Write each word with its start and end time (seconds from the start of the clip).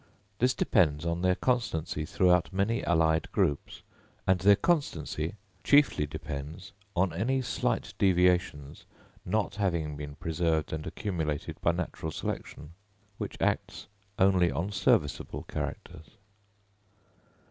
This 0.39 0.55
depends 0.55 1.05
on 1.05 1.21
their 1.21 1.35
constancy 1.35 2.05
throughout 2.07 2.51
many 2.51 2.83
allied 2.85 3.31
groups; 3.31 3.83
and 4.25 4.39
their 4.39 4.55
constancy 4.55 5.35
chiefly 5.63 6.07
depends 6.07 6.71
on 6.95 7.13
any 7.13 7.39
slight 7.43 7.93
deviations 7.99 8.85
not 9.25 9.53
having 9.57 9.95
been 9.95 10.15
preserved 10.15 10.73
and 10.73 10.87
accumulated 10.87 11.61
by 11.61 11.71
natural 11.71 12.11
selection, 12.11 12.71
which 13.19 13.37
acts 13.39 13.85
only 14.17 14.49
on 14.49 14.71
serviceable 14.71 15.43
characters. 15.43 16.09